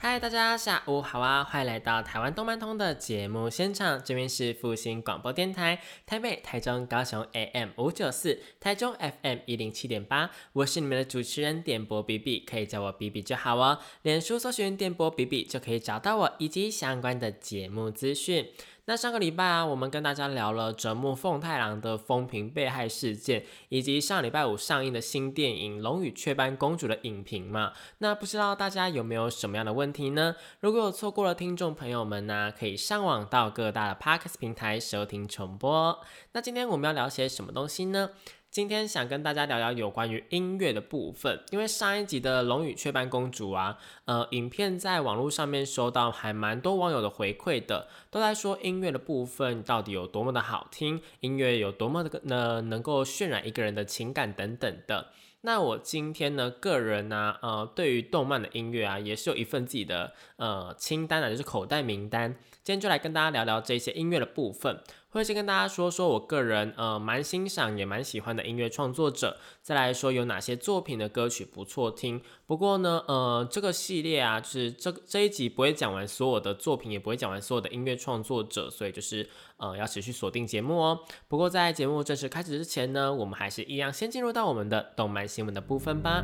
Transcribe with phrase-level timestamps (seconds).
[0.00, 1.42] 嗨，大家下午好啊！
[1.42, 13.80] 欢迎来到台湾动漫通的节目现场，这边是复兴广播电台台北、台中、高雄 AM 五九四，台中 FM 一零七点八，我是你们的主持人点播 B B，可以叫我 B B 就好哦。
[14.02, 18.48] 脸书搜寻点播 B B 就可以找到我以及相关的节目资讯。
[18.88, 27.74] 那上个礼拜啊，我们跟大家聊了折木凤太郎的风评被害事件，以及上礼拜五上映的新电影《龙与雀斑公主》的影评嘛。
[27.98, 30.36] 那不知道大家有没有什么样的问题呢？
[30.60, 36.00] 如果有错过了听众朋友们呢，可以上网到各大的 Parks 平台收听重播。
[36.32, 38.12] 那今天我们要聊些什么东西呢？
[38.50, 55.08] 今天想跟大家聊聊有关于音乐的部分，因为上一集的《龙与雀斑公主》啊，呃，影片在网络上面收到还蛮多网友的回馈的，都在说音乐的部分到底有多么的好听，音乐有多么的呢能够渲染一个人的情感等等的。
[55.42, 62.34] 那我今天呢，个人呢，呃，对于动漫的音乐啊，也是有一份自己的呃清单啊，就是口袋名单。
[62.68, 64.78] 今天就来跟大家聊聊这些音乐的部分。
[65.08, 72.20] 会先跟大家说说我个人呃蛮欣赏也蛮喜欢的音乐创作者，再来说有哪些作品的歌曲不错听。
[72.44, 79.26] 不过呢，呃，这个系列啊，是这这一集不会讲完所有的作品，也不会讲完所有的音乐创作者，所以就是
[79.56, 81.00] 呃要持续锁定节目哦。
[81.26, 86.22] 不过在节目正式开始之前呢，我们还是一样先进入到我们的动漫新闻的部分吧。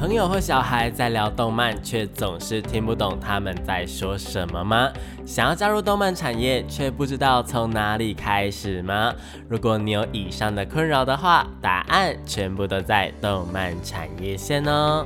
[0.00, 4.90] 朋友和小孩在聊动漫，却总是听不懂他们在说什么吗？
[5.26, 9.12] 想要加入动漫产业，却不知道从哪里开始吗？
[9.46, 15.04] 如果你有以上的困扰的话，答案全部都在动漫产业线哦。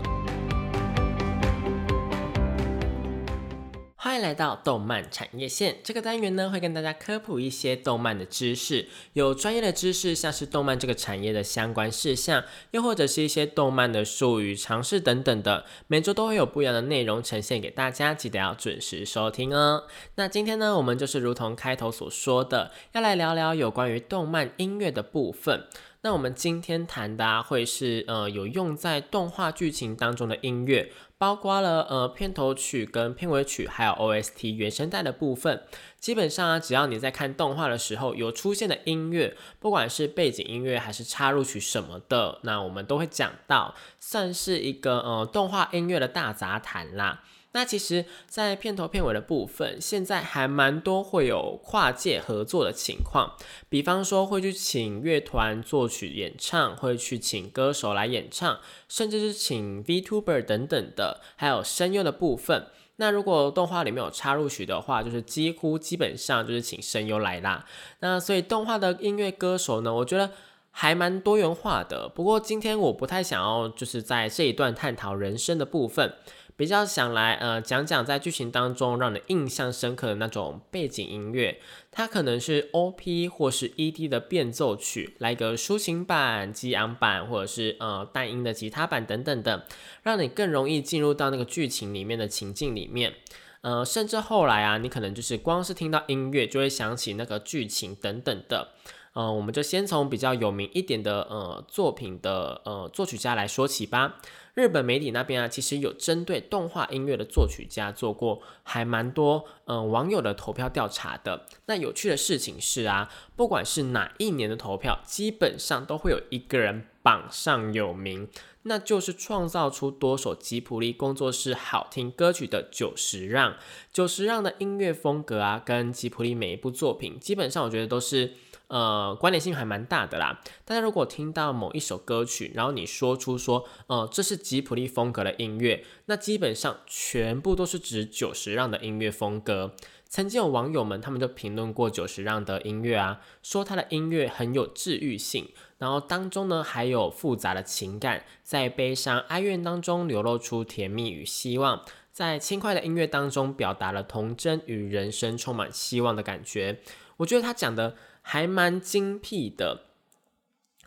[4.05, 15.65] 欢迎来到动漫产业线这个单元呢，会跟大家科普一些动漫的知识，有专业的知识，像是动漫这个产业的相关事项，又或者是一些动漫的术语、常识等等的。
[15.87, 19.85] 每周都会有不一样的内容呈现给大家，记得要准时收听哦。
[20.17, 25.67] 那今天呢，我们就是如同开头所说的，要来聊聊有关于动漫音乐的部分。
[26.03, 30.93] 那我们今天谈的会是呃有用在动画剧情当中的音乐。
[31.25, 35.63] 包括了呃片头曲跟片尾曲，还有 OST 原声带的部分。
[35.99, 47.23] 基本上啊，只要你在看动画的时候有出现的音乐，不管是背景音乐还是插入曲什么的，那我们都会讲到，算是一个呃动画音乐的大杂谈啦。
[47.55, 53.37] 那其实，在片头片尾的部分，现在还蛮多会有跨界合作的情况，
[53.69, 62.67] 比方说会去请乐团作曲演唱，会去请歌手来演唱，甚至是请 VTuber 等等的，还有声优的部分。
[62.97, 67.65] 那如果动画里面有插入曲的话，就是几乎基本上就是请声优来啦。
[68.01, 70.31] 那所以动画的音乐歌手呢，我觉得
[70.77, 72.09] 还蛮多元化的。
[72.09, 76.13] 不过今天我不太想要就是在这一段探讨人生的部分。
[76.57, 89.67] 比较想来呃讲讲在剧情当中让人印象深刻的那种背景音乐，它可能是 OP 或是 ED 的变奏曲，来个抒情版、激昂版，或者是呃淡音的吉他版等等的，
[90.05, 93.15] 让你更容易进入到那个剧情里面的情境里面。
[93.63, 98.69] 呃，甚至后来啊，你可能就是光是听到音乐就会想起那个剧情等等的。
[99.15, 104.17] 呃，我们就先从比较有名一点的呃作品的呃作曲家来说起吧。
[104.55, 111.47] 日本媒体那边啊，其实有针对动画音乐的作曲家做过还蛮多嗯网友的投票调查的。
[111.67, 118.29] 那有趣的事情是啊，不管是哪一年的投票，基本上都会有一个人榜上有名，
[118.63, 123.57] 那就是创造出多首吉普力工作室好听歌曲的久石让。
[123.93, 128.35] 久石让的音乐风格啊，跟吉普力每一部作品，基本上我觉得都是。
[128.69, 130.41] 呃，关联性还蛮大的啦。
[130.65, 139.75] 大家如果听到某一首歌曲，然后你说出说，呃，这是吉普力风格的音乐，那基本上全部都是指久石让的音乐风格。
[140.09, 156.81] 曾经有网友们他们就评论过久石让的音乐啊，说他的音乐很有治愈性，然后当中呢还有复杂的情感，在悲伤哀怨当中流露出甜蜜与希望，在轻快的音乐当中表达了童真与人生充满希望的感觉。
[157.19, 157.95] 我觉得他讲的。
[158.27, 159.83] 还蛮精辟的，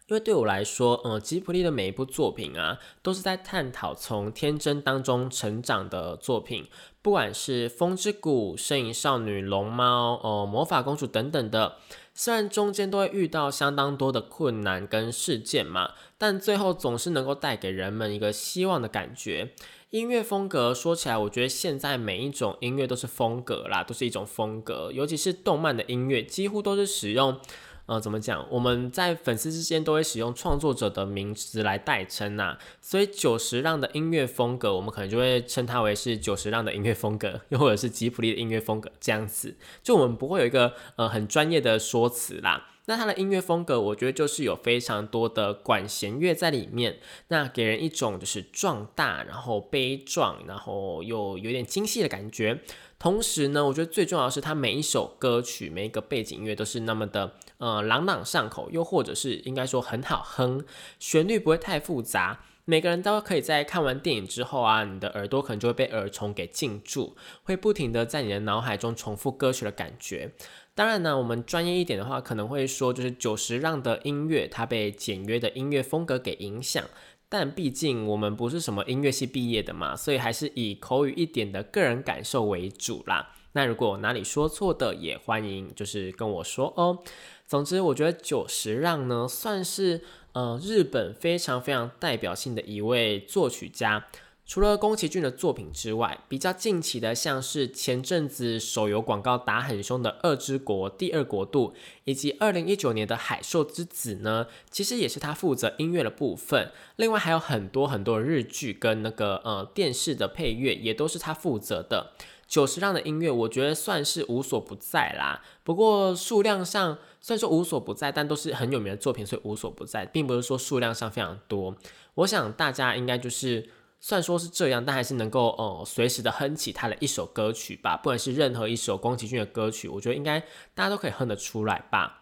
[0.07, 6.67] 因为对我来说，嗯，吉卜力的每一部作品啊，都是在探讨从天真当中成长的作品，
[7.03, 11.77] 不管是《风之谷》《摄影少女》《龙猫》哦，《魔法公主》等等的，
[12.15, 19.53] 虽然中间都会遇到相当多的困难跟事件嘛，但最后总是能够带给人们一个希望的感觉。
[19.91, 27.39] 音乐风格说起来，我觉得现在每一种音乐都是风格啦，都是一种风格，尤其是动漫的音乐，几乎都是使用。
[27.85, 28.45] 呃，怎么讲？
[28.51, 39.55] 我们在粉丝之间都会使用创作者的名字来代称呐，所以久石让的音乐风格，我们可能就会称它为是久石让的音乐风格，又或者是吉普力的音乐风格这样子。
[39.81, 42.71] 就我们不会有一个呃很专业的说辞啦。
[42.89, 52.61] 那他的音乐风格，我觉得就是有非常多的管弦乐在里面，那给人一种就是壮大，然后悲壮，然后又有点精细的感觉。
[52.97, 60.63] 同时呢，我觉得最重要的是，他每一首歌曲、每一个背景音乐都是那么的呃朗朗上口，又或者是应该说很好哼，
[60.97, 62.39] 旋律不会太复杂。
[62.69, 70.33] 每个人都可以在看完电影之后啊，你的耳朵可能就会被耳虫给禁住，会不停的在你的脑海中重复歌曲的感觉。
[70.75, 76.83] 当然呢，我们专业一点的话，可能会说就是九十让的音乐，它被简约的音乐风格给影响。
[77.29, 83.33] 但毕竟我们不是什么音乐系毕业的嘛，所以还是以口语一点的个人感受为主啦。
[83.53, 86.99] 那如果哪里说错的，也欢迎就是跟我说哦。
[87.47, 90.01] 总之，我觉得九十让呢，算是
[90.37, 94.05] 呃日本非常非常代表性的一位作曲家。
[94.45, 101.73] 除了宫崎骏的作品之外，比较近期的像是前阵子手游广告打很凶的《二之国》第二国度，
[102.03, 106.71] 以及二零一九年的《海兽之子》呢，其实也是他负责音乐的部分。
[106.97, 112.11] 另外还有很多很多日剧跟那个呃电视的配乐，也都是他负责的。
[112.47, 115.41] 九十让的音乐，我觉得算是无所不在啦。
[115.63, 121.75] 不过数量上虽然说无所不在，但都是很有名的作品，所以无所不在，并不是说数量上非常多。
[122.15, 123.69] 我想大家应该就是。
[123.99, 130.39] 虽然说是这样，但还是能够呃随时的哼起他的一首歌曲吧，不管是任何一首宫崎骏的歌曲，我觉得应该
[130.75, 132.21] 大家都可以哼得出来吧。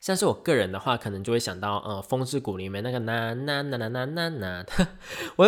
[0.00, 4.64] 像是我个人的话，可能就会想到呃《风之谷》里面那个呐呐呐呐呐呐呐，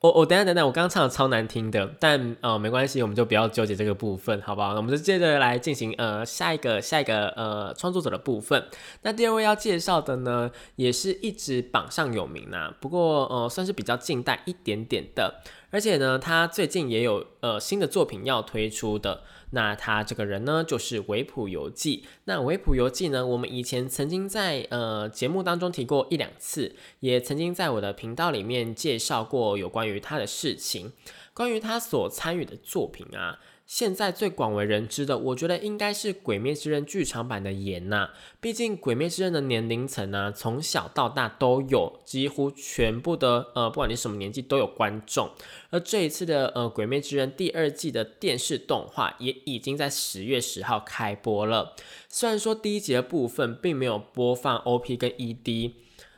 [0.00, 0.12] 我。
[0.12, 4.74] 我等下等等，我刚刚唱的超难听的，但呃没关系，我们就不要纠结这个部分，好不好？
[4.74, 8.66] 我们就接着来进行呃下一个下一个呃创作者的部分。
[9.02, 19.22] 那第二位要介绍的呢，也是一直榜上有名呐，不过呃算是比较近代一点点的，而且呢他最近也有呃新的作品要推出的。
[19.50, 22.04] 那他这个人呢，就是维普游记。
[22.24, 30.92] 那维普游记呢，我们以前曾经在呃节目当中提过一两次，也曾经在我的频道里面介绍过有关于他的事情，
[31.34, 33.40] 关于他所参与的作品啊。
[33.70, 38.10] 现在最广为人知的，我觉得应该是《鬼灭之刃》剧场版的岩呐。
[38.40, 45.30] 毕竟《鬼灭之刃》的年龄层呢，从小到大都有，几乎全部的呃，不管你什么年纪都有观众。
[45.70, 51.76] 而这一次的呃《鬼灭之刃》第二季的电视动画也已经在十月十号开播了。
[52.08, 55.74] 虽然说第一集的部分并没有播放 OP 跟 ED，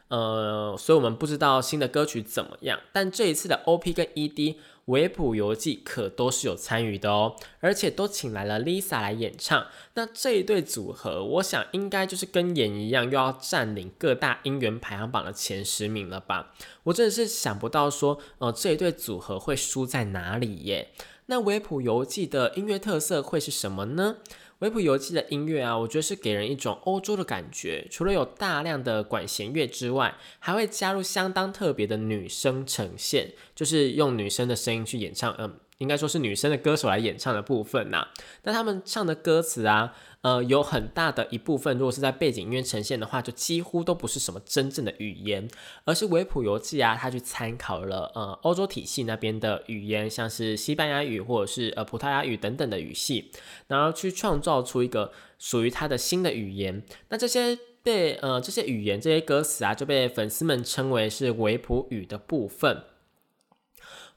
[0.09, 2.81] 呃，所以我们不知道新的歌曲怎么样。
[2.95, 4.57] 但这一次的 OP 跟 ED。
[4.87, 9.67] 维普游记可都是有参与的哦，而且都请来了 Lisa 来演唱。
[9.95, 16.53] 那这一对组合，我想应该就是跟演一样，又要占领各大音源排行榜的前十名了吧？
[16.85, 20.91] 我真的是想不到说，呃，这一对组合会输在哪里耶？
[21.27, 24.17] 那维普游记的音乐特色会是什么呢？
[24.63, 27.85] 维普游记的音乐啊，我觉得是给人一种欧洲的感觉。
[27.91, 35.35] 除了有大量的管弦乐之外，还会加入相当特别的女声呈现，就是用女生的声音去演唱。
[35.39, 35.59] 嗯。
[35.79, 38.07] 应该说是女生的歌手来演唱的部分呐，
[38.45, 45.49] 那他们唱的歌词啊，呃，有很大的一部分，如果是在背景音乐呈现的话，就几乎都不是什么真正的语言，
[45.85, 53.33] 而是维普游记啊，他去参考了呃欧洲体系那边的语言，像是西班牙语或者是呃葡萄牙语等等的语系，
[53.67, 56.85] 然后去创造出一个属于他的新的语言。
[57.09, 62.85] 那这些被呃这些语言这些歌词啊，就被粉丝们称为是维普语的部分。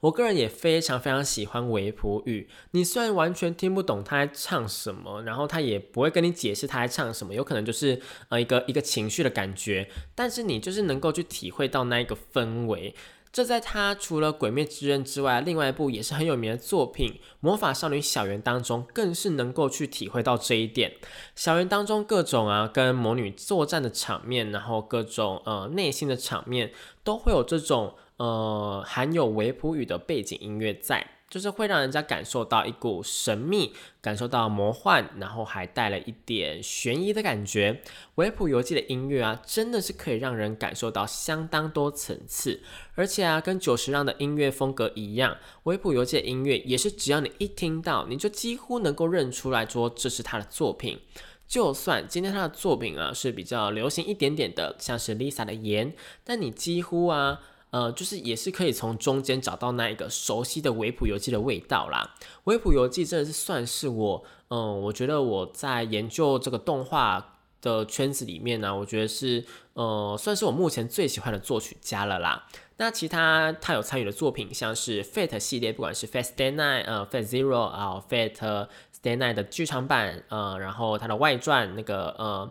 [0.00, 2.48] 我个人也非常非常喜欢维普语。
[2.72, 12.94] 你虽然完全听不懂他在唱什么，然后他也不会跟你解释他在唱什么，有可能就是呃一个一个情绪的感觉，但是你就是能够去体会到那一个氛围。
[13.32, 17.10] 这在他除了《鬼灭之刃》之外，另外一部也是很有名的作品
[17.40, 20.94] 《魔法少女小圆》当中，更是能够去体会到这一点。
[21.34, 26.72] 小圆当中各种啊跟魔女作战的场面，然后各种呃内心的场面，
[27.04, 27.94] 都会有这种。
[28.16, 37.82] 呃，含有维普语的背景音乐在，就是会让人家感受到一股神秘，感受到魔幻，然后还带了一点悬疑的感觉。
[38.14, 42.62] 维普游记的音乐啊，真的是可以让人感受到相当多层次，
[42.94, 50.98] 而且啊，跟久石让的音乐风格一样，维普游记的音乐也是只要你一听到，你就几乎能够认出来说这是他的作品。
[51.46, 55.94] 就算今天他的作品啊是比较流行一点点的，像是 Lisa 的盐，
[56.24, 57.40] 但你几乎啊。
[57.70, 62.14] 呃，就是也是可以从中间找到那一个熟悉的维普游记的味道啦。
[62.44, 69.44] 维普游记真的是算是我，嗯，我觉得我在研究这个动画的圈子里面呢，我觉得是，
[69.74, 72.46] 呃，算是我目前最喜欢的作曲家了啦。
[72.78, 82.50] 那其他他有参与的作品，像是 Fate 系列，不管是 Fate Stay Night，呃，Fate Zero 啊，Fate Stay Night 的剧场版，呃，然后他的外传那个，呃。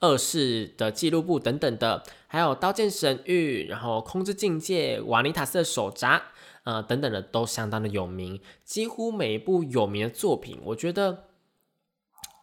[0.00, 6.18] 二世的记录簿等等的，还有《刀剑神域》，然后《空之境界》、《瓦尼塔斯的手札》
[6.64, 8.40] 呃等等的都相当的有名。
[8.64, 11.24] 几乎每一部有名的作品，我觉得，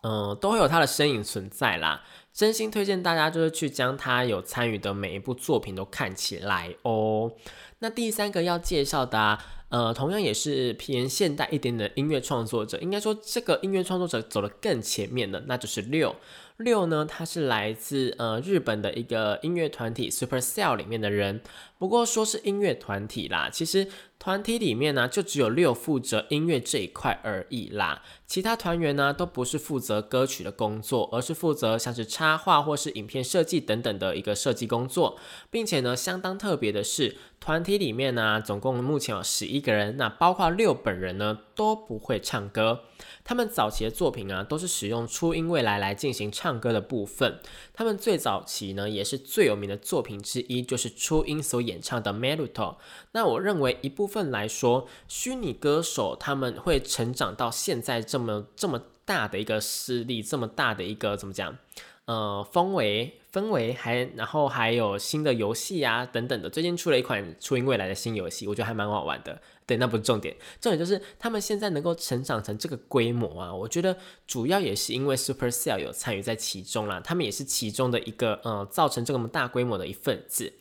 [0.03, 2.03] 嗯，都会有他的身影存在啦。
[2.34, 7.34] 真心推荐大家就是去将他有参与的每一部作品都看起来哦。
[7.79, 16.15] 那第三个要介绍的，呃，同样也是偏现代一点的音乐创作者，应该说这个音乐创作者走得更前面的，那就是六。
[16.61, 21.41] 六呢，他是来自呃日本的一个音乐团体 Supercell 里面的人。
[21.77, 23.87] 不过说是音乐团体啦，其实
[24.21, 28.03] 团体里面呢就只有六负责音乐这一块而已啦。
[28.27, 35.17] 其他团员呢都不是负责歌曲的工作，而是负责像是插画或是影片设计等等的一个设计工作。
[35.49, 42.81] 并且呢，相当特别的是，团体里面呢总共目前有十一个人，那包括六本人呢都不会唱歌。
[43.23, 47.39] 他们早期的作品啊，都是使用初音未来来进行唱歌的部分。
[47.73, 52.53] 他们最早期呢，也是最有名的作品之一，就是初音所演唱的《Meluto》。
[53.11, 61.57] 那我认为一部分来说，虚拟歌手他们会成长到现在这么这么大的一个势力，这么大的一个怎么讲？
[62.05, 66.49] 呃，氛围氛围还，然后还有新的游戏啊等等的。
[66.49, 69.39] 最近出了一款初音未来的新游戏，我觉得还蛮好玩的。
[69.65, 73.95] 对，那不是重点，重点就是他们现在能够成长成这个规模啊，我觉得
[74.27, 80.51] 主要也是因为 Supercell 有参与在其中啦，他们也是其中的一个呃，造成这么大规模的一份子。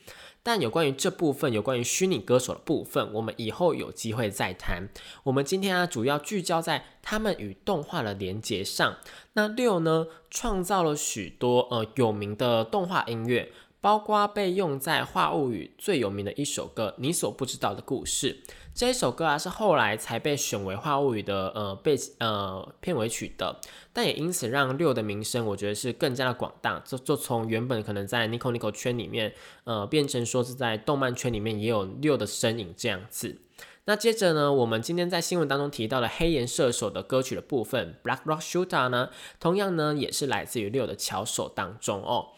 [0.42, 4.88] 但有关于这部分，有关于虚拟歌手的部分，我们以后有机会再谈。
[5.24, 8.96] 我们今天啊，主要聚焦在他们与动画的连接上。
[9.34, 13.52] 那六呢，创造了许多呃有名的动画音乐。
[13.82, 18.42] 包括被用在《画物语》最有名的一首歌《你所不知道的故事》
[18.80, 23.60] 这一首歌啊，是后来才被选为《画物语》的呃被呃片尾曲的，
[23.92, 26.78] 但也因此让六的名声，我觉得是更加的广大。
[26.82, 29.34] 就就从原本可能在 Nico Nico 圈里面，
[29.64, 33.36] 呃，变成说是在动漫圈里面也有六的身影这样子。
[33.84, 42.28] 那接着呢，我们今天在新闻当中提到的黑岩射手的歌曲的部分《Black Rock Shooter》呢，同样呢也是来自于六的巧手当中哦。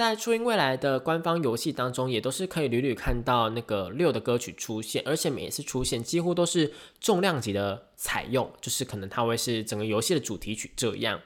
[0.00, 11.20] 在初音未来的官方游戏当中，也都是可以屡屡看到那个六的歌曲出现，而且每次出现几乎都是重量级的采用，就是可能它会是整个游戏的主题曲这样。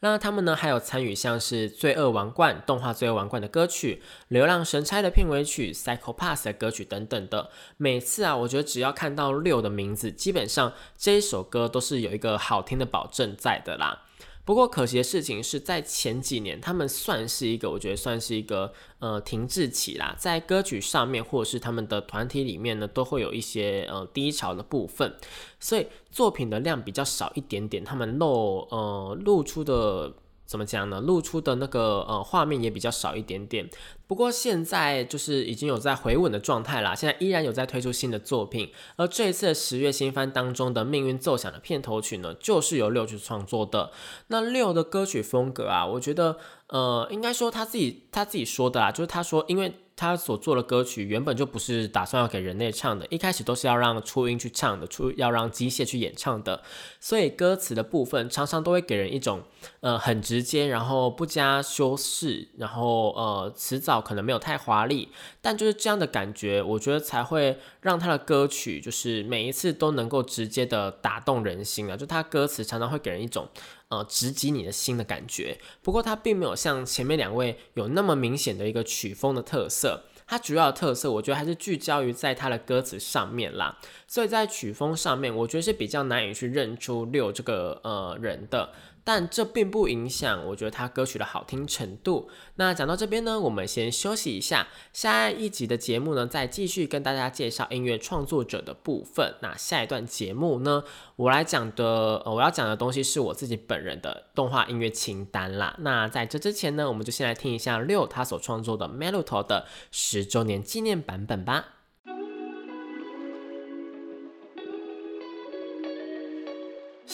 [0.00, 7.48] 那他们呢还有参与像是《罪恶王冠》动画《罪恶王冠》的歌曲，《流浪神差》的片尾曲，《Psycho Pass》的歌曲等等的。
[7.78, 14.02] 每次啊，我觉得只要看到六的名字，基本上这一首歌都是有一个好听的保证在的啦。
[14.50, 25.14] 不过可惜的事情是在前几年，他们算是一个，我觉得算是一个呃停滞期啦，在歌曲上面或者是他们的团体里面呢，都会有一些呃低潮的部分，
[25.60, 30.12] 所以作品的量比较少一点点，他们露呃露出的。
[30.50, 31.00] 怎么讲呢？
[31.00, 33.70] 露出的那个呃画面也比较少一点点。
[34.08, 38.72] 不过现在就是已经有在回稳的状态啦，现在依然有在推出新的作品。
[38.96, 43.92] 而这一次的十月新番当中的命运奏响的片头曲呢，就是由六去创作的。
[44.26, 49.72] 那六的歌曲风格啊，我觉得呃应该说他自己他自己说的啦，就是他说因为。
[50.00, 56.62] 他所做的歌曲原本就不是打算要给人类唱的，一开始都是要让初音去唱的，初要让机械去演唱的，
[56.98, 59.42] 所以歌词的部分常常都会给人一种
[59.80, 65.10] 呃很直接，然后不加修饰，然后呃词藻可能没有太华丽，
[65.42, 73.46] 但就是这样的感觉，我觉得才会让他的歌曲就是每一次都能够直接的打动人心啊，就他歌词常常会给人一种。
[73.90, 75.58] 呃，直击你的心的感觉。
[75.82, 80.04] 不过，它并没有像前面两位有那么明显的一个曲风的特色。
[80.28, 83.76] 它主要的特色，我觉得还是聚焦于在它的歌词上面啦。
[84.06, 88.72] 所以在曲风上面，我觉得是比较难以去认出六这个呃人的。
[89.12, 92.30] 但这并不影响我觉得他歌曲的好听程度。
[92.54, 99.34] 那讲到这边呢，我们先休息一下，下一集的节目呢，再继续跟大家介绍音乐创作者的部分。
[99.42, 100.84] 那下一段节目呢，
[101.16, 105.74] 我来讲的，我要讲的东西是我自己本人的动画音乐清单啦。
[105.80, 111.79] 那在这之前呢，我们就先来听一下六他所创作的《m e l o d 的十周年纪念版本吧。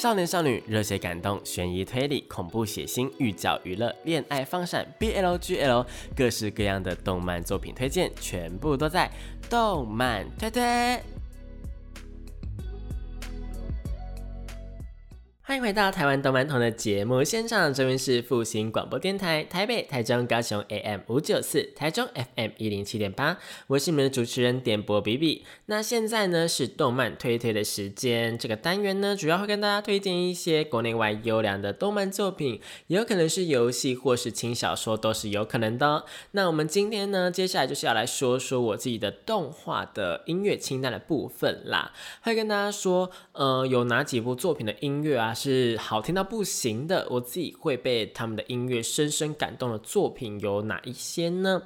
[0.07, 5.85] 少年少女、热血感动、悬疑推理、恐怖血腥、寓教娱乐、恋爱放闪、BL GL，
[6.15, 9.11] 各式各样的动漫作品推荐，全部都在
[9.51, 11.16] 动漫推推。
[15.49, 23.39] 欢迎回到台湾动漫通的节目现场，这边是复兴广播电台台北、台中、高雄 AM 五九四，台中 FM 一零七点八，
[23.69, 25.45] 我是你们的主持人点播比比。
[25.67, 36.05] 那现在呢是动漫推推的时间，这个单元呢主要会跟大家推荐一些国内外优良的动漫作品，也有可能是游戏或是轻小说，都是有可能的。
[36.33, 45.35] 那我们今天呢，接下来就是要来说说我自己的动画的音乐清单的部分啦，会跟大家说，呃，有哪几部作品的音乐啊？
[45.37, 51.63] 是好听到不行的，我自己会被他们的音乐深深感动的作品有哪一些呢？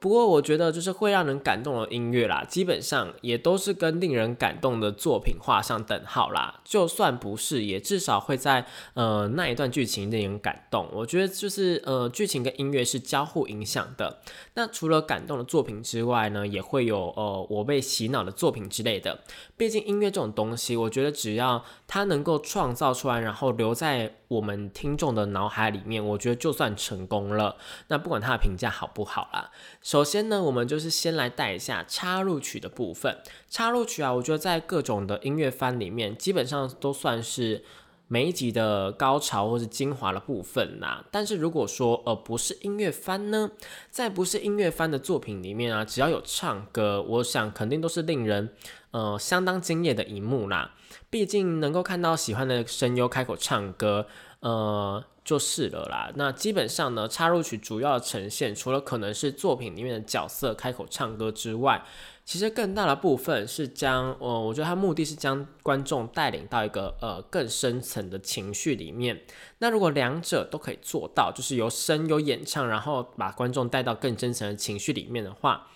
[0.00, 6.60] 不过我觉得，就是会让人感动的音乐啦，基本上也都是跟令人感动的作品画上等号啦。
[6.62, 10.86] 就算不是，也至少会在呃那一段剧情令人感动。
[10.92, 14.20] 我觉得就是呃剧情跟音乐是交互影响的。
[14.54, 19.20] 那除了感动的作品之外呢，也会有呃我被洗脑的作品之类的。
[19.56, 27.56] 毕竟音乐这种东西，我觉得只要它能够创造出来，然后留在我们听众的脑海里面，我觉得就算成功了。
[27.88, 29.50] 那不管它的评价好不好啦。
[29.82, 33.18] 首先呢，我们就是先来带一下插入曲的部分。
[33.48, 37.64] 插入曲啊，我觉得在各种的音乐番里面，基本上都算是
[38.06, 41.04] 每一集的高潮或是精华的部分呐。
[41.10, 43.50] 但是如果说呃不是音乐番呢，
[43.90, 48.54] 在不是音乐番的作品里面啊，只要有唱歌，我想肯定都是令人
[48.90, 50.74] 呃相当惊艳的一幕啦。
[51.10, 54.06] 毕竟能够看到喜欢的声优开口唱歌，
[54.40, 55.04] 呃。
[55.28, 56.10] 就是了啦。
[56.14, 61.84] 那基本上呢，插入曲主要呈现除了可能是作品里面的角色开口唱歌之外，
[62.24, 69.20] 其实更大的部分是将，呃，我觉得它目的是将观众带领到一个呃更深层的情绪里面。
[69.58, 75.66] 那如果两者都可以做到，就是由声优演唱，然后把观众带到更深层的情绪里面的话。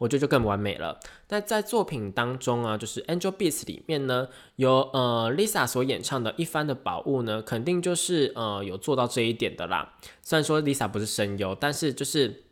[0.00, 0.98] 我觉得就更完美了。
[1.28, 9.92] 那在作品当中啊，就是《Angel Beats》里面呢，由呃 Lisa 所演唱的一番的宝物呢，肯定就是呃有做到这一点的啦。
[10.22, 12.44] 虽然说 Lisa 不是声优，但是就是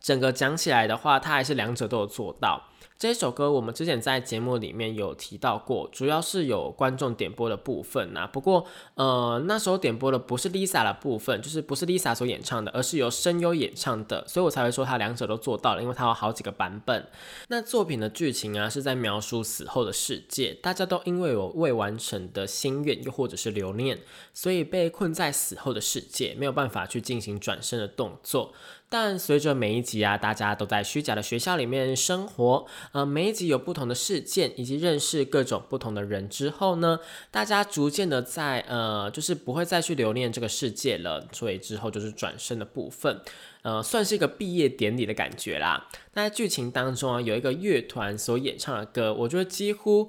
[0.00, 2.64] 整个讲起来的话，她还是两者都有做到。
[2.96, 8.26] 这首歌我们之前在节目里面有提到过，主要是有观众点播的部分呐。
[8.26, 17.06] 不过，呃，那时候点播的不是 Lisa 的部分，就是不是 Lisa 所演唱的，而是由声优演唱的，所以我才会说他两者都做到了，因为他有好几个版本。
[17.48, 23.98] 那作品的剧情啊，是在描述死后的世界，大家都因为有未完成的心愿，又或者是留念，
[24.32, 28.54] 所以被困在死后的世界，没有办法去进行转身的动作。
[28.88, 43.20] 但随着每一集啊，大家都在虚假的学校里面生活，呃，每一集有不同的事件，以及认识各种不同的人之后呢，大家逐渐的在呃，就是不会再去留恋这个世界了，所以之后就是转身的部分，
[43.62, 45.88] 呃，算是一个毕业典礼的感觉啦。
[46.12, 50.08] 那在剧情当中啊，有一个乐团所演唱的歌，我觉得几乎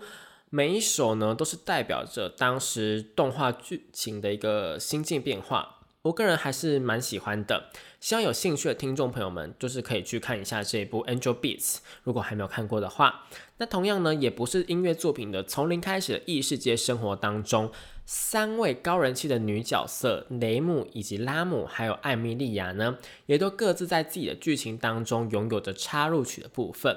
[0.51, 7.69] 每一首呢，都是代表着当时动画剧情的一个心境变化，我个人还是蛮喜欢的。
[7.99, 13.25] 希望有兴趣的听众朋友们，就是可以去看一下这一部《Angel Beats》，如果还没有看过的话。
[13.57, 17.71] 那同样呢，也不是音乐作品的，从零开始的异世界生活当中，
[18.05, 26.95] 三位高人气的女角色雷姆以及拉姆，还有艾米莉亚呢，也都各自在自己的剧情当中拥有着插入曲的部分。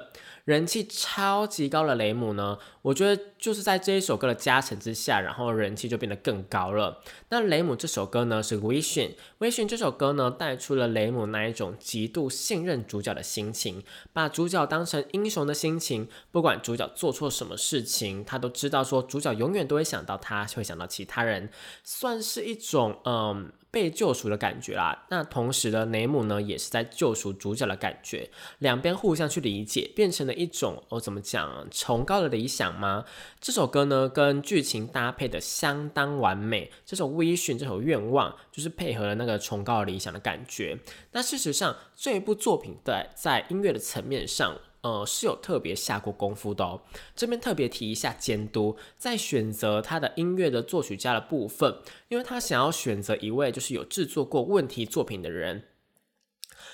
[0.49, 7.03] 人气超级高的雷姆呢，我觉得就是在这一首歌的加成之下，然后人气就变得更高了。
[7.29, 9.09] 那雷姆这首歌呢是《Vision》，
[9.47, 16.09] 《Vision》这首歌呢带出了雷姆那一种极度信任主角的心情，把主角当成英雄的心情。
[16.31, 21.51] 不管主角做错什么事情，他都知道说主角永远都会想到他，会想到其他人，
[21.83, 23.51] 算是一种嗯。
[23.71, 33.05] 被救赎的感觉啦，那同时的雷姆呢，也是在救赎主角的感觉，两边互相去理解，变成了一种我怎么讲崇高的理想吗？
[33.39, 40.77] 这首歌呢，跟剧情搭配的相当完美，这首微醺，这首愿望，就是配合了那个崇高理想的感觉。
[41.11, 44.57] 那事实上，这一部作品在在音乐的层面上。
[44.81, 46.81] 呃是有特别下过功夫的哦。
[47.15, 51.75] 这边特别提一下监督，在选择他的音乐的作曲家的部分，
[52.07, 55.63] 因为他想要选择一位就是有制作过问题作品的人。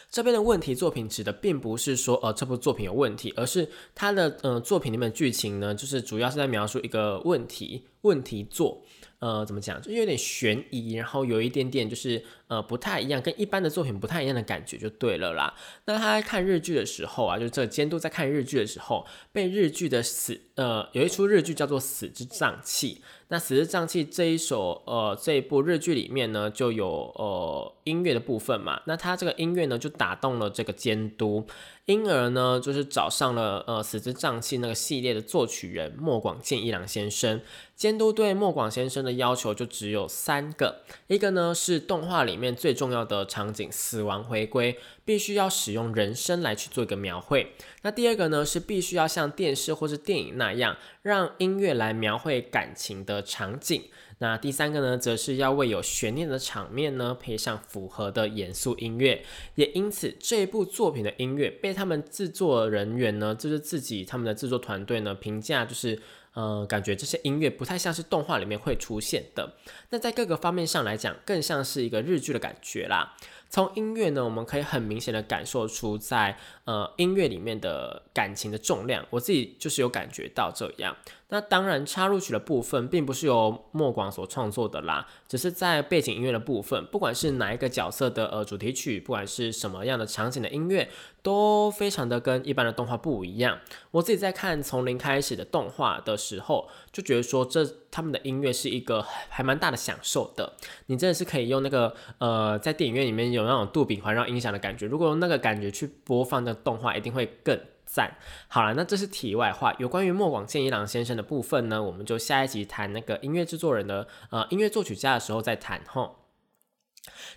[0.09, 8.83] 这边的问题作品指的并不是说呃这部作品有问题，而是他的呃作品里面剧情呢，就是主要是在描述一个问题问题作。
[9.25, 9.81] 呃，怎么讲？
[9.81, 15.51] 就有点悬疑，然后有一点点就是呃不太一样，跟一般的作品不太一样的感觉就对了啦。
[15.85, 23.01] 那他在看日剧的时候啊，就是这个监督在看日剧的时候，被日剧的死呃有一出日剧叫做《死之脏器》。
[23.29, 28.79] 那《死之脏器》这一首呃这一部日剧里面呢，就有呃音乐的部分嘛。
[28.85, 31.43] 那他这个音乐呢，就打动了这个监督。
[31.85, 37.39] 因而呢，就是找上了呃《死之瘴气》那个系列的作曲人莫广健一郎先生。
[37.75, 47.45] 监督对莫广先生的要求就只有三个：一个呢是动画里面最重要的场景——死亡回归，必须要使用人声来去做一个描绘；
[47.83, 53.83] 那第二个呢是必须要像电视或是电影那样，让音乐来描绘感情的场景。
[54.17, 66.01] 那第三个呢，则是要为有悬念的场面呢配上符合的严肃音乐，也因此这一部作品的音乐被他们制作人员呢，就是自己他们的制作团队呢评价，就是
[66.33, 69.53] 呃，感觉这些音乐不太像是动画里面会出现的。
[69.91, 73.15] 那在各个方面上来讲，更像是一个日剧的感觉啦。
[73.55, 80.93] 从音乐呢，我们可以很明显的感受出在呃音乐里面的感情的重量，我自己就是有感觉到这样。
[81.29, 90.87] 那当然，插入曲的部分并不是由莫广所创作的啦，只是在背景音乐的部分，不管是哪一个角色的呃主题曲，不管是什么样的场景的音乐，
[91.23, 93.59] 都非常的跟一般的动画不一样。
[93.89, 100.53] 我自己在看从零开始的动画的时候，就觉得说这他们的音乐是一个还蛮大的享受的。
[100.85, 107.59] 你真的是可以用那个呃在电影院里面有那种杜比环绕音响的感觉，如果用那个感觉去播放那动画，一定会更。
[107.85, 108.17] 赞，
[108.47, 109.73] 好了，那这是题外话。
[109.79, 116.24] 有关于莫广健一郎先生的部分呢，我们就下一集谈那个音乐制作人的呃音乐作曲家的时候再谈吼。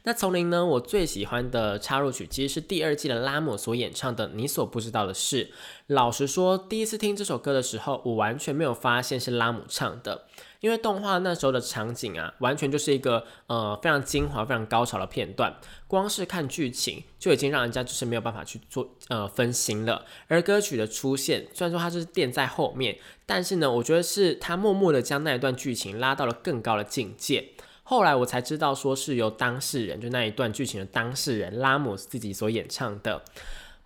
[0.04, 5.46] 那丛林呢，我最喜欢的插入曲其实是第二季的拉姆所演唱的《你所不知道的事》。
[5.88, 10.26] 老实说，第一次听这首歌的时候，我完全没有发现是拉姆唱的。
[10.60, 15.54] 因为动画那时候的场景啊，完全就是一个呃非常精华、非常高潮的片段，
[15.86, 20.04] 光是看剧情就已经让人家就是没有办法去做呃分心了。
[20.26, 27.50] 而歌曲的出现，虽然说它是垫在后面，但是呢，我觉得是他默默的将那一段剧情拉到了更高的境界。
[27.88, 33.22] 后来我才知道，说是由当事人，就那一段剧情的当事人拉姆斯自己所演唱的。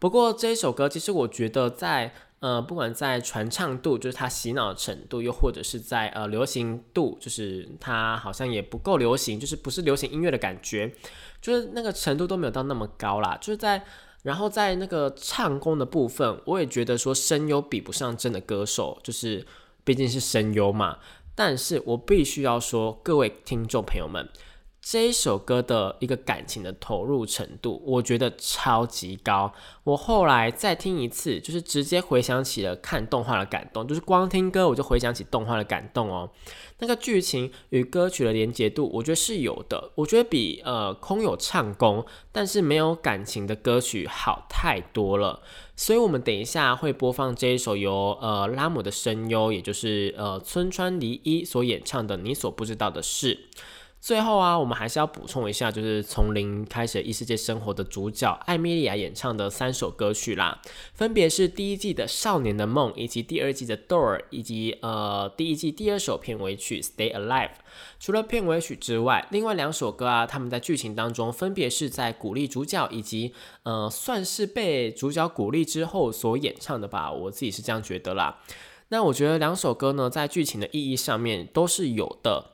[0.00, 2.12] 不过这一首歌，其实我觉得在。
[2.42, 10.92] 呃，不管在传唱度，就是它洗脑程度，又或者是在呃流行度，就是它好像也不够流行，就是不是流行音乐的感觉，
[11.40, 13.38] 就是那个程度都没有到那么高啦。
[13.40, 13.84] 就是在，
[14.24, 19.46] 然后在那个唱功的部分，我也觉得说声优比不上真的歌手，就是
[19.84, 20.98] 毕竟是声优嘛。
[21.34, 24.28] 但是我必须要说，各位听众朋友们。
[24.84, 29.52] 这一首歌的一个感情的投入程度，我觉得超级高。
[29.84, 36.28] 我后来再听一次，就是直接回想起了看动画的感动，就是光听歌我就回想起动画的感动哦。
[36.80, 39.92] 那个剧情与歌曲的连接度，我觉得是有的。
[39.94, 45.40] 我觉得比呃空有唱功但是没有感情的歌曲好太多了。
[45.76, 53.48] 所以，我们等一下会播放这一首由呃拉姆的声优，也就是呃村川梨一所演唱的《你所不知道的事》。
[54.02, 60.60] 最后啊，我们还是要补充一下，就是从零开始异世界生活的主角艾米莉亚演唱的三首歌曲啦，
[60.92, 67.48] 分别是第一季的《少年的梦》，以及第二季的《Door》，以及呃第一季第二首片尾曲《Stay Alive》。
[68.00, 78.40] 除了片尾曲之外，另外两首歌啊，他们在剧情当中分别是在鼓励主角，以及呃算是被主角鼓励之后所演唱的吧，我自己是这样觉得啦。
[78.88, 82.51] 那我觉得两首歌呢，在剧情的意义上面都是有的。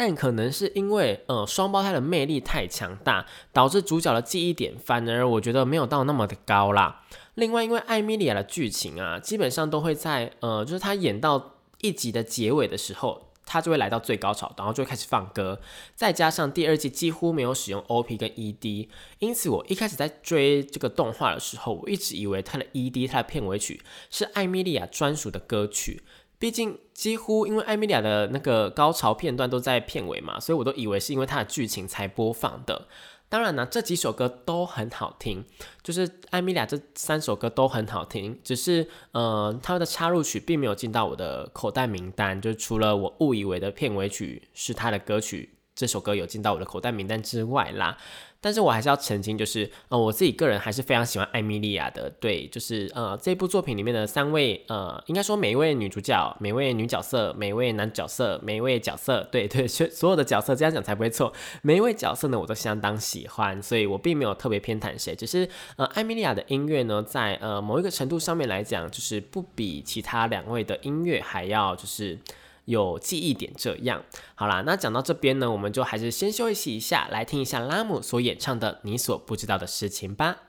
[0.00, 7.02] 但可能是因为，呃，双胞胎的魅力太强大，导致主角的记忆点反而我觉得没有到那么的高啦。
[7.34, 15.60] 另外，因为艾米莉亚的剧情啊，基本上都会在，呃，就是她演到一集的结尾的时候，她就会来到最高潮，然后就会开始放歌。
[15.96, 26.04] 再加上第二季几乎没有使用 OP 跟 ED，因此我一开始在追这个动画的时候，我一直以为它的 ED、它的片尾曲是艾米莉亚专属的歌曲。
[26.38, 32.86] 毕竟几乎因为艾米莉亚的那个高潮片段都在片尾嘛，所以我都以为是因为它的剧情才播放的。
[33.30, 35.44] 当然呢，这几首歌都很好听，
[35.82, 47.96] 就是艾米莉亚这三首歌都很好听，只是呃，它的插入曲并没有进到我的口袋名单，就除了我误以为的片尾曲是他的歌曲这首歌有进到我的口袋名单之外啦。
[48.40, 52.08] 但是我还是要澄清，就是呃，我自己个人还是非常喜欢艾米莉亚的。
[52.20, 61.32] 对，就是呃，这部作品里面的三位呃，应该说每一位女主角、每位女角色、每位男角色、每一位角色，对 对，所所有的角色这样讲才不会错。
[61.62, 65.16] 每一位角色呢，我都相当喜欢，所以我并没有特别偏袒谁。
[65.16, 72.16] 只是呃，艾米莉亚的音乐呢，在呃某一个程度上面来讲，就是不比其他两位的音乐还要就是。
[72.68, 74.04] 有记忆点，这样
[74.34, 74.62] 好啦。
[74.66, 80.47] 那讲到这边呢，我们就还是先休息一下，来听一下拉姆所演唱的《你所不知道的事情》吧。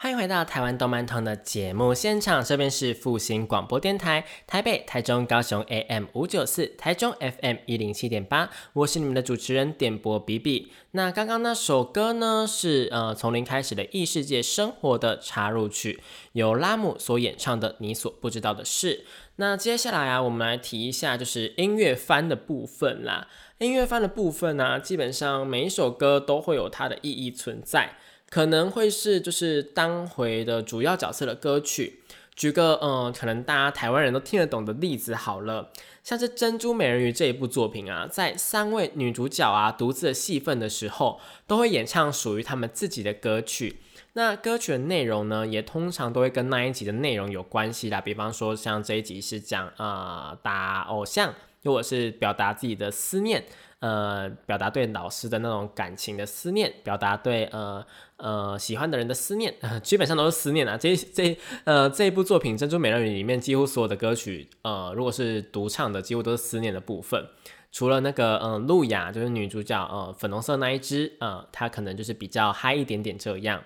[0.00, 10.70] 欢迎回到台湾动漫通的节目现场，这边是复兴广播电台台北、台中、高雄 AM 五九四，台中 FM 一零七点八，我是你们的主持人点播比比。
[10.92, 18.98] 那刚刚那首歌呢，是呃从零开始的异世界生活的插入曲，由拉姆所演唱的《你所不知道的事》。
[19.34, 23.26] 那接下来啊，我们来提一下就是音乐番的部分啦。
[23.58, 27.96] 音乐番的部分呢，基本上每一首歌都会有它的意义存在。
[28.30, 32.00] 可能会是就是当回的主要角色的歌曲，
[32.36, 35.70] 举个嗯，可能大家台湾人都听得懂的例子好了，
[36.04, 43.80] 像是《珍珠美人鱼》这一部作品啊，在三位女主角啊独自的戏份的时候，都会演唱属于他们自己的歌曲。
[44.14, 48.00] 那歌曲的内容呢，也通常都会跟那一集的内容有关系啦。
[48.00, 53.44] 比方说，像这一集是讲啊打偶像，或者是表达自己的思念。
[53.80, 57.84] 呃，表达对老师的那种感情的思念，表达对呃
[58.16, 60.76] 呃喜欢的人的思念， 基本上都是思念啊。
[60.76, 67.24] 这这呃这一部作品《珍珠美人鱼》里面，几乎所有的歌曲，呃，如果是独唱的，几乎都是思念的部分。
[67.70, 73.62] 除了那个嗯露雅，就是女主角，呃，粉红色那一只，呃，她可能就是比较嗨一点点这样。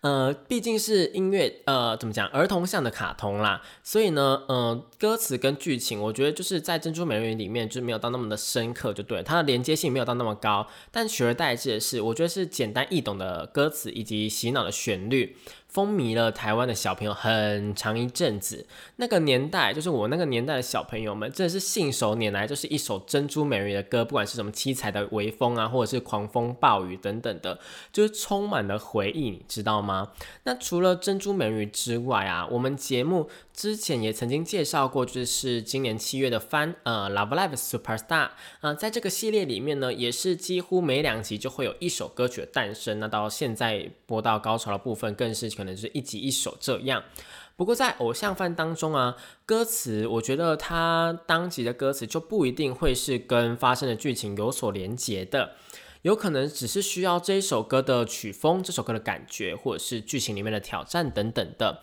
[0.00, 15.36] 呃，毕竟是音乐，呃，怎么讲，儿童向的卡通啦，所以呢，呃，歌词跟剧情，我觉得就是在《珍珠美人鱼》里面就没有到那么的深刻，就对，它的连接性没有到那么高，但取而代之的是，我觉得是简单易懂的歌词以及洗脑的旋律。
[15.68, 27.58] 风靡了台湾的小朋友很长一阵子，那个年代就是我那个年代的小朋友们，真的是信手拈来就是一首《珍珠美人鱼》的歌，不管是什么七彩的微风啊，或者是狂风暴雨等等的，
[27.92, 30.12] 就是充满了回忆，你知道吗？
[30.44, 33.28] 那除了《珍珠美人鱼》之外啊，我们节目。
[33.58, 43.00] 之前也曾经介绍过，就是今年七月的番，呃，Love Live Superstar，啊，在这个系列里面呢，也是几乎每两集就会有一首歌曲的诞生。
[43.00, 47.02] 那到现在播到高潮的部分，更是可能是一集一首这样。
[47.56, 55.54] 不过在偶像番当中啊，歌词我觉得它当集的歌词就不一定会是跟发生的剧情有所连结的，
[56.02, 61.82] 有可能只是需要这首歌的曲风、这首歌的感觉，或者是剧情里面的挑战等等的。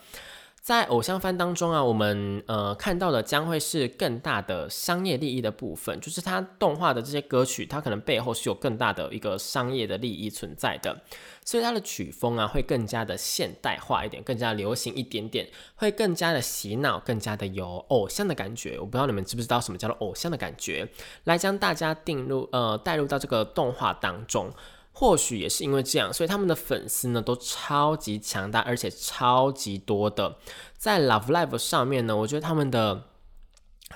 [0.65, 11.03] 在偶像番当中啊，我们呃看到的将会是更大的商业利益的部分，就是它动画的这些歌曲，它可能背后是有更大的一个商业的利益存在的，
[11.45, 18.79] 所以它的曲风啊会更加的现代化一点，更加流行一点点，会更加的洗脑，更加的有偶像的感觉。
[18.79, 20.89] 我不知道你们知不知道什么叫做偶像的感觉，
[21.25, 24.51] 来将大家定入呃带入到这个动画当中。
[24.97, 30.37] 或许也是因为这样，所以他们的粉丝呢都超级强大，而且超级多的。
[30.77, 33.03] 在 Love Live 上面呢，我觉得他们的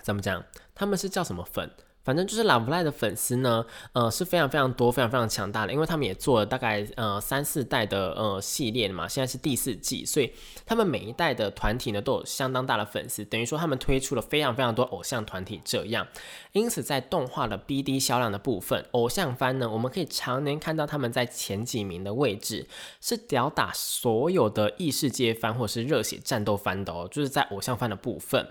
[0.04, 0.44] 怎么讲？
[0.76, 1.72] 他们是叫什么粉？
[2.04, 10.34] 反正就是 Love Live 的粉丝呢，呃是非常非常多、非常非常强大的，因为他们也做了大概呃三四代的呃系列嘛，现在是第四季，所以
[10.66, 16.08] 他们每一代的团体呢都有相当大的粉丝，等于说他们推出了非常非常多偶像团体这样。
[16.54, 22.68] 因此在动画的 BD 销量的部分，偶像番呢，我们可以常年看到他们在前几名的位置，
[23.00, 28.48] 是吊打所有的异世界番或是热血战斗番的哦，就是在偶像番的部分。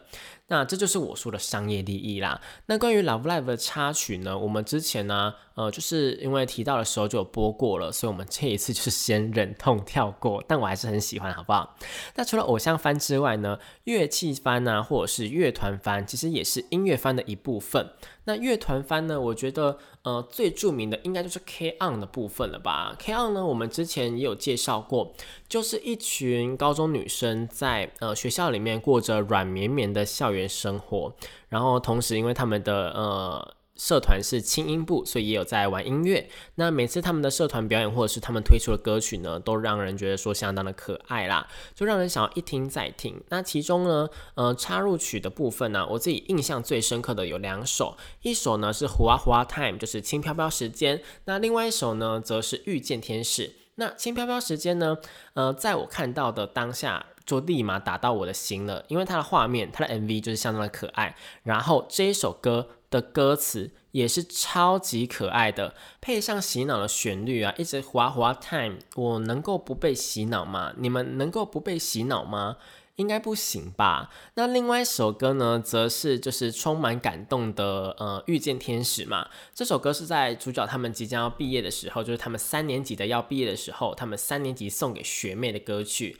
[0.50, 2.40] 那这就是我说的商业利益啦。
[2.66, 3.24] 那关于 Love
[3.56, 4.36] 插曲呢？
[4.36, 10.42] 我们之前呢，呃，就是因为提到的时候就有播过了，所以我们这一次就是先忍痛跳过。
[10.46, 11.76] 但我还是很喜欢，好不好？
[12.14, 17.90] 那除了偶像番之外呢，乐器番啊，或者是乐团番，其实也是音乐番的一部分。
[18.28, 19.18] 那乐团番呢？
[19.18, 25.14] 我觉得，呃，最著名的应该就是 K On 的部分了吧？K On 呢，我们之前也有介绍过，
[25.48, 31.14] 就是一群高中女生在呃学校里面过着软绵绵的校园生活，
[31.48, 33.54] 然后同时因为他们的呃。
[33.78, 36.28] 社团是轻音部，所以也有在玩音乐。
[36.56, 43.22] 那每次他们的社团表演或者是他们推出的歌曲呢，都让人觉得说相当的可爱啦，就让人想要一听再听。
[43.28, 51.00] 那其中呢，呃，插入曲的部分呢，我自己印象最深刻的有两首，一首呢是《胡啊胡啊 Time》，就是轻飘飘时间。
[51.24, 53.48] 那另外一首呢，则是《遇见天使》。
[53.76, 54.98] 那轻飘飘时间呢，
[55.34, 57.06] 呃，在我看到的当下。
[57.28, 70.72] 就立马打到我的心了，因为它的画面，它的 MV 就是相当的可爱，然后这一首歌的歌词也是超级可爱的，配上洗脑的旋律啊，一直滑滑 time，我能够不被洗脑吗？
[70.78, 72.56] 你们能够不被洗脑吗？
[72.96, 74.10] 应该不行吧？
[74.34, 79.28] 那另外一首歌呢，则是就是充满感动的，呃，遇见天使嘛。
[79.54, 86.18] 这首歌是在主角他们即将要毕业的时候，就是他们三年级的要毕业的时候，他们三年级送给学妹的歌曲。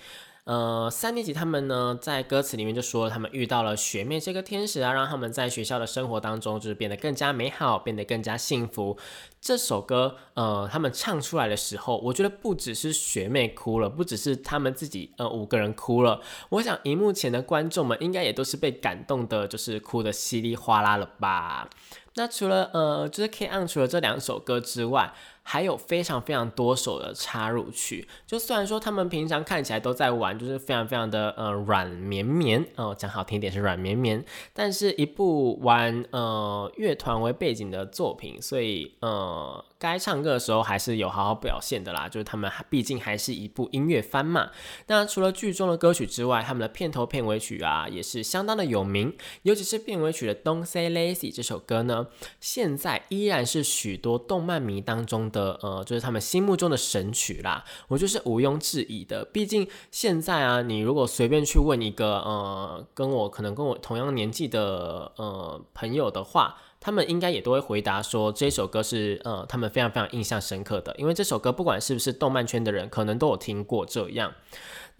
[0.49, 8.97] 呃，三年级他们呢，在歌词里面就说他们遇到了学妹这个天使啊，让他们在学校的生活当中就是变得更加美好，变得更加幸福。
[9.43, 16.23] 这首歌，呃，他们唱出来的时候，我觉得不只是学妹哭了，不只是他们自己，呃，五个人哭了。
[16.49, 21.69] 我想，荧幕前的观众们应该也都是被感动的，就是哭的稀里哗啦了吧。
[22.15, 25.13] 那除了，呃，就是 K on 除了这两首歌之外。
[25.51, 42.07] 还有非常非常多首的插入曲，就虽然说他们平常看起来都在玩，就是非常非常的呃软绵绵哦，讲好听一点是软绵绵，但是一部玩呃乐团为背景的作品，所以呃该唱歌的时候还是有好好表现的啦。
[42.07, 44.51] 就是他们毕竟还是一部音乐番嘛。
[44.89, 52.09] 那除了剧中的歌曲之外，他们的片头片尾曲啊也是相当的有名，尤其是片尾曲的《Don't Say Lazy》这首歌呢，
[52.39, 55.38] 现在依然是许多动漫迷当中的。
[55.39, 59.25] 的呃，就是他们心目中的神曲啦，我就是毋庸置疑的。
[59.25, 74.33] 毕竟现在啊，你如果随便去问一个呃，跟我可能跟我同样年纪的呃朋友的话，他们应该也都会回答说这首歌是呃他们非常非常印象深刻的，因为这首歌不管是不是动漫圈的人，可能都有听过这样。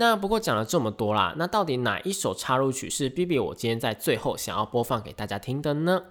[0.01, 6.05] 那不过讲了这么多啦，那到底哪一首插入曲是 B B 我今天在最后想要播放给大家听的呢？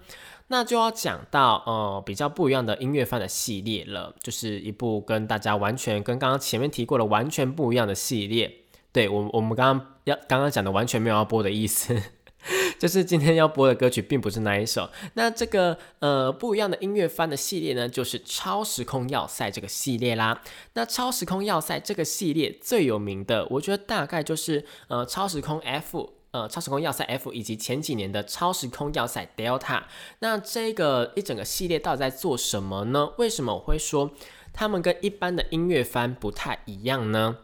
[0.50, 8.64] 那就要讲到呃比较不一样的音乐番的系列了，就是一部跟大家完全跟刚刚前面提过的完全不一样的系列。
[8.94, 12.02] 对我我们刚刚要刚刚讲的完全没有要播的意思，
[12.80, 14.90] 就是今天要播的歌曲并不是那一首。
[15.16, 20.42] 那这个呃不一样的音乐番的系列呢，就是超时空要塞这个系列啦。
[20.74, 26.14] 那超时空要塞这个系列最有名的，我觉得大概就是呃超时空 F。
[26.32, 29.84] 呃，超时空要塞 F 以及前几年的超时空要塞 Delta，
[30.20, 33.14] 那这个一整个系列到底在做什么呢？
[33.18, 34.12] 为什么我会说
[34.54, 37.38] 他们跟一般的音乐番不太一样呢？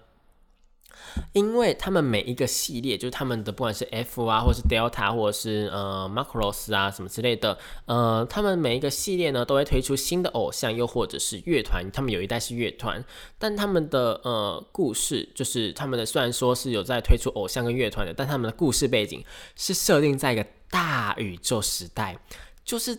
[1.33, 11.83] 因为他们每一个系列，就是他们的不管是 F 啊，或者是 Delta，或者是呃 Macros 啊什么之类的，呃，他们每一个系列呢都会推出新的偶像，又或者是乐团。
[11.91, 13.03] 他们有一代是乐团，
[13.37, 19.23] 但他们的呃故事，就是他们的虽然说是有在推出偶像跟乐团的，但他们的故事背景
[19.55, 22.17] 是设定在一个大宇宙时代，
[22.63, 22.97] 就是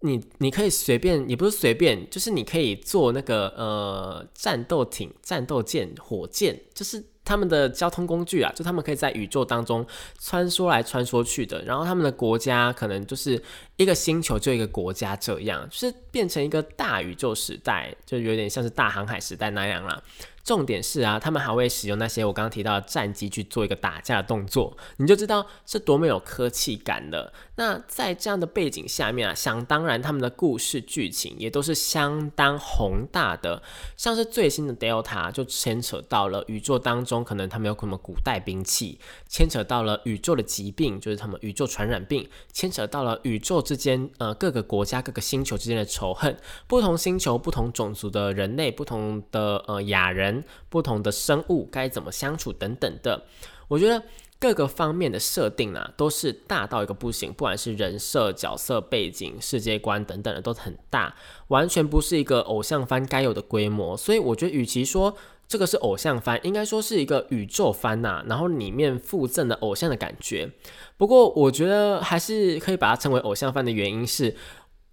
[0.00, 7.04] 你你可以随便，也不是随便，就是你可以做那个呃战斗艇、战斗舰、火箭，就是。
[7.30, 9.86] 他们的交通工具啊，就他们可以在宇宙当中
[10.20, 11.62] 穿梭来穿梭去的。
[11.62, 13.40] 然后他们的国家可能就是
[13.76, 20.02] 一个星球就一个国家这样，就是变成一个大宇宙时代，就有点像是大航海时代那样啦。
[20.42, 27.32] 重点是啊，他们还会使用那些我刚刚提到的战机去做一个打架的动作，你就知道是多么有科技感的。
[27.56, 33.62] 那在这样的背景下面啊，想当然他们的故事剧情也都是相当宏大的，
[33.96, 38.98] 像是最新的 Delta 就牵扯到了宇宙当中可能他们有什么古代兵器，
[39.28, 46.34] 牵扯到了宇宙的疾病，就是他们宇宙传染病，牵扯到了宇宙之间呃各个国家各个星球之间的仇恨，
[46.66, 50.29] 不同星球不同种族的人类，不同的呃亚人。
[50.68, 53.24] 不同的生物该怎么相处等等的，
[53.68, 54.02] 我觉得
[54.38, 61.14] 各个方面的设定啊，都是大到一个不行，不管是人设、角色背景、世界观等等的，都很大，
[61.48, 63.96] 完全不是一个偶像番该有的规模。
[63.96, 65.14] 所以我觉得，与其说
[65.46, 70.50] 这个是偶像番，应该说是一个宇宙番呐，然后里面附赠的偶像的感觉。
[70.96, 74.34] 不过，我觉得还是可以把它称为偶像番的原因是。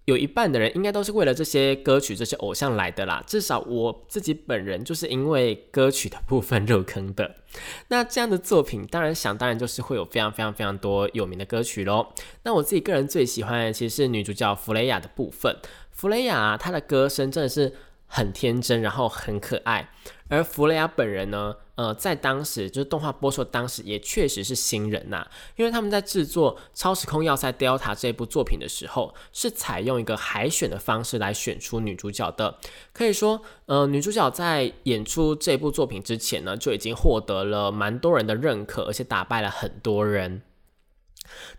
[0.08, 3.22] 有一半的人应该都是为了这些歌曲、这些偶像来的啦。
[3.26, 7.36] 至少我自己本人就是因为歌曲的部分入坑的。
[7.88, 12.14] 那这样的作品，当然想当然就是会有非常非常非常多有名的歌曲喽。
[12.44, 15.54] 那我自己个人最喜欢的其实是女主角弗雷亚的部分。
[15.90, 17.74] 弗雷亚她的歌声真的是
[18.06, 19.90] 很天真，然后很可爱。
[20.28, 32.58] 而弗雷亚本人呢，呃，在当时就是动画播出当时，也确实是新人呐，因为他们在制作《超时空要塞 Delta》这部作品的时候，是采用一个海选的方式来选出女主角的。
[32.92, 40.42] 可以说，呃，女主角在演出这部作品之前呢，就已经获得了蛮多人的认可，而且打败了很多人。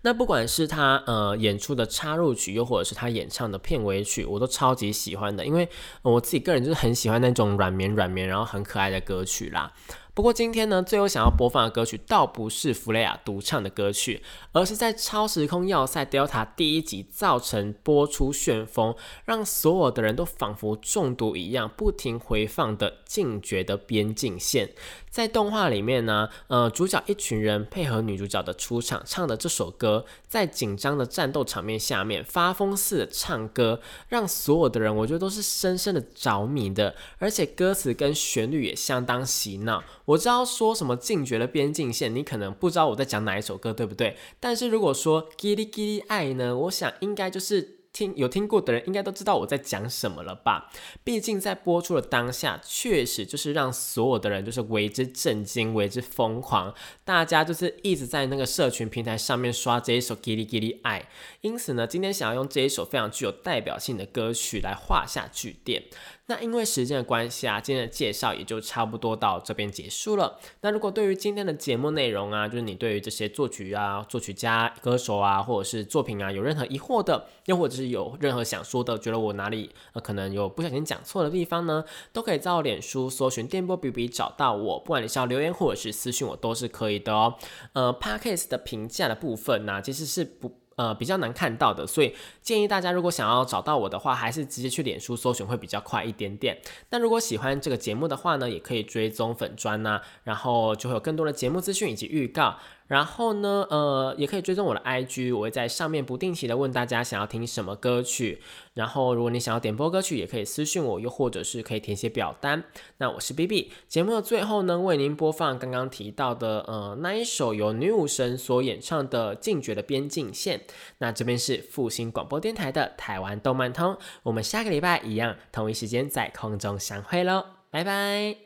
[0.02, 5.70] 那不管是他呃演出的插入曲，又或者是他演唱的片尾曲，我都超级喜欢的，因为
[6.02, 9.72] 我自己个人就是很喜欢那种软绵软绵，然后很可爱的歌曲啦。
[10.14, 18.94] 不过今天呢，最后想要播放的歌曲倒不是弗雷亚独唱的歌曲，而是在《超时空要塞 Delta》第一集造成播出旋风，
[19.24, 24.68] 让所有的人都仿佛中毒一样，不停回放的《禁绝的边境线》。
[25.10, 39.84] 在动画里面呢，呃，主角一群人配合女主角的出场，唱的这首歌，在紧张的战斗场面下面发疯似的唱歌，让所有的人我觉得都是深深的着迷的，而且歌词跟旋律也相当洗脑。
[40.10, 44.18] 我知道说什么禁绝的边境线，你可能不知道我在讲哪一首歌，对不对？
[44.40, 47.80] 但是如果说《叽哩叽哩爱》呢，我想应该就是。
[47.92, 50.72] 听有听过的人应该都知道我在讲什么了吧？
[51.04, 61.00] 毕竟在播出的当下，确实就是让所有的人就是为之震惊、为之疯狂，大家就是一直在那个社群平台上面刷这一首《叽哩叽哩爱》。
[61.42, 65.86] 因此呢，今天想要用这一首非常具有代表性的歌曲来画下句点。
[66.30, 70.40] 那因为时间的关系啊，今天的介绍也就差不多到这边结束了。
[70.62, 87.34] 那如果对于今天的节目内容啊，就是你对于这些作曲啊、作曲家、歌手啊，或者是作品啊，有任何疑惑的，又或者是有任何想说的，觉得我哪里呃可能有不小心讲错的地方呢，都可以在我脸书搜寻电波 B B 找到我，不管你是要留言或者是私信我都是可以的哦。
[87.74, 90.60] 呃，Parkes 的评价的部分呢，其实是不。
[90.80, 96.58] 呃，比较难看到的，所以建议大家如果想要找到我的话，还是直接去脸书搜寻会比较快一点点。
[96.92, 102.56] 那如果喜欢这个节目的话呢，也可以追踪粉砖呐，然后就会有更多的节目资讯以及预告。
[102.90, 108.42] 然后呢，呃，也可以追踪我的 IG，我会在上面不定期的问大家想要听什么歌曲。
[108.74, 112.64] 然后，如果你想要点播歌曲，也可以私信我，又或者是可以填写表单。
[112.98, 120.58] 那我是 B B，节目的最后呢，为您播放刚刚提到的，呃，那一首由女武神所演唱的《禁绝的边境线》。
[120.98, 128.40] 那这边是复兴广播电台的台湾动漫通，我们下个礼拜一样同一时间在空中相会喽，拜拜。